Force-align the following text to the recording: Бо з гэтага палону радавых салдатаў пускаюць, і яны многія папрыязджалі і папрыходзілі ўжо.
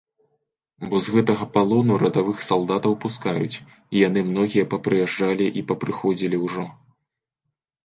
Бо 0.93 1.01
з 1.07 1.11
гэтага 1.15 1.45
палону 1.57 1.97
радавых 2.03 2.37
салдатаў 2.47 2.97
пускаюць, 3.05 3.61
і 3.77 3.95
яны 4.07 4.25
многія 4.31 4.65
папрыязджалі 4.73 5.45
і 5.61 5.67
папрыходзілі 5.73 6.37
ўжо. 6.49 6.69